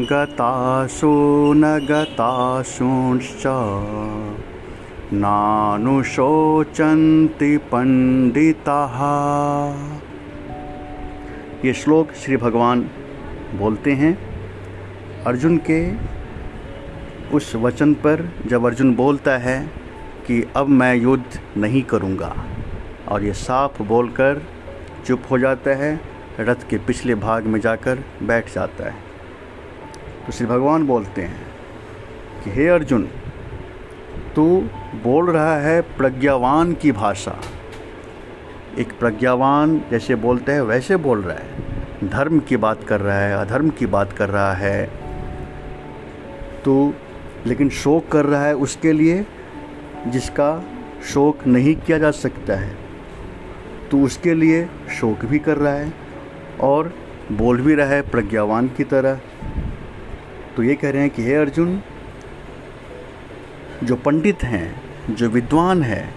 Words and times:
गतासु 0.00 1.12
न 1.56 1.78
गतासूंश्च 1.90 3.44
नानुशोचन्ति 5.12 7.56
पंडिताः 7.56 8.98
ये 11.64 11.72
श्लोक 11.72 12.08
श्री 12.24 12.36
भगवान 12.36 12.88
बोलते 13.54 13.92
हैं, 13.92 14.18
अर्जुन 15.24 15.60
के 15.70 15.92
उस 17.36 17.56
वचन 17.56 17.94
पर 17.94 18.30
जब 18.46 18.66
अर्जुन 18.66 18.94
बोलता 18.94 19.38
है 19.38 19.66
कि 20.26 20.52
अब 20.56 20.68
मैं 20.68 20.94
युद्ध 20.94 21.40
नहीं 21.56 21.82
करूँगा 21.82 22.36
और 23.08 23.24
ये 23.24 23.32
साफ़ 23.32 23.82
बोलकर 23.82 24.42
चुप 25.06 25.22
हो 25.30 25.38
जाता 25.38 25.70
है, 25.70 26.00
रथ 26.40 26.68
के 26.70 26.78
पिछले 26.78 27.14
भाग 27.14 27.44
में 27.44 27.60
जाकर 27.60 27.98
बैठ 28.22 28.54
जाता 28.54 28.84
है। 28.84 28.94
तो 30.26 30.32
श्री 30.32 30.46
भगवान 30.46 30.86
बोलते 30.86 31.22
हैं 31.22 31.46
कि, 32.44 32.50
हे 32.50 32.68
अर्जुन, 32.68 33.08
तू 34.36 34.68
बोल 35.02 35.30
रहा 35.30 35.56
है 35.56 35.80
प्रज्ञावान 35.80 36.72
की 36.72 36.92
भाषा। 36.92 37.38
एक 38.78 38.98
प्रज्ञावान 38.98 39.82
जैसे 39.90 40.14
बोलते 40.14 40.52
हैं, 40.52 40.60
वैसे 40.60 40.96
बोल 40.96 41.22
रहा 41.22 41.36
है। 41.36 41.63
धर्म 42.08 42.38
की 42.40 42.56
बात 42.56 42.84
कर 42.84 43.00
रहा 43.00 43.18
है, 43.18 43.36
अधर्म 43.36 43.68
की 43.70 43.86
बात 43.86 44.12
कर 44.12 44.28
रहा 44.28 44.52
है 44.52 44.84
तो 46.64 46.94
लेकिन 47.46 47.68
शोक 47.72 48.08
कर 48.08 48.24
रहा 48.26 48.44
है 48.46 48.54
उसके 48.56 48.92
लिए, 48.92 49.24
जिसका 50.06 50.64
शोक 51.04 51.46
नहीं 51.46 51.74
किया 51.76 51.98
जा 51.98 52.10
सकता 52.10 52.54
है 52.56 52.76
तो 53.90 54.00
उसके 54.00 54.34
लिए 54.34 54.64
शोक 54.90 55.24
भी 55.24 55.38
कर 55.38 55.56
रहा 55.56 55.72
है 55.72 55.92
और 56.60 56.92
बोल 57.32 57.60
भी 57.60 57.74
रहा 57.74 57.88
है 57.88 58.02
प्रज्ञावान 58.02 58.68
की 58.68 58.84
तरह। 58.84 59.20
तो 60.56 60.62
ये 60.62 60.74
कह 60.74 60.90
रहे 60.90 61.02
हैं 61.02 61.10
कि 61.10 61.22
हे 61.22 61.34
अर्जुन, 61.34 61.80
जो 63.84 63.96
पंडित 63.96 64.42
हैं, 64.44 65.14
जो 65.14 65.28
विद्वान 65.28 65.82
हैं, 65.82 66.14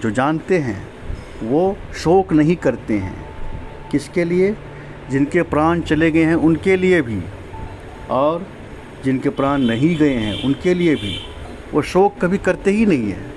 जो 0.00 0.10
जानते 0.10 0.58
हैं, 0.58 0.80
वो 1.42 1.76
शोक 1.94 2.32
नहीं 2.32 2.56
करते 2.56 2.98
हैं। 2.98 3.16
किसके 3.90 4.24
लिए? 4.24 4.54
जिनके 5.10 5.42
प्राण 5.42 5.80
चले 5.80 6.10
गए 6.10 6.24
हैं 6.24 6.34
उनके 6.34 6.76
लिए 6.76 7.02
भी, 7.02 7.20
और 8.10 8.46
जिनके 9.04 9.28
प्राण 9.28 9.60
नहीं 9.60 9.96
गए 9.96 10.14
हैं 10.14 10.42
उनके 10.44 10.74
लिए 10.74 10.94
भी, 10.94 11.18
वो 11.74 11.82
शोक 11.82 12.14
कभी 12.20 12.38
करते 12.38 12.70
ही 12.70 12.86
नहीं 12.86 13.10
हैं। 13.10 13.34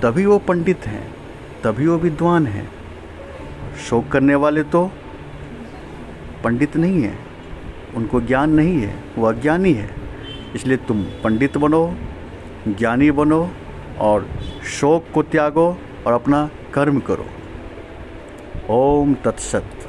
तभी 0.00 0.26
वो 0.26 0.38
पंडित 0.38 0.86
हैं, 0.86 1.14
तभी 1.64 1.86
वो 1.86 1.96
विद्वान 1.96 2.46
हैं। 2.46 2.68
शोक 3.88 4.08
करने 4.08 4.34
वाले 4.34 4.62
तो 4.62 4.90
पंडित 6.44 6.76
नहीं 6.76 7.02
हैं, 7.02 7.18
उनको 7.94 8.20
ज्ञान 8.20 8.50
नहीं 8.50 8.80
है, 8.80 8.94
वो 9.18 9.26
अज्ञानी 9.26 9.72
है। 9.72 9.90
इसलिए 10.54 10.76
तुम 10.76 11.02
पंडित 11.02 11.56
बनो, 11.56 11.94
ज्ञानी 12.68 13.10
बनो, 13.10 13.50
और 13.98 14.28
शोक 14.64 15.04
को 15.14 15.22
त्यागो 15.22 15.78
और 16.06 16.12
अपना 16.12 16.50
कर्म 16.74 17.00
करो। 17.00 17.26
ओम 18.70 19.14
तत्सत। 19.14 19.87